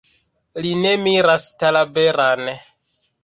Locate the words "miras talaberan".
1.01-2.43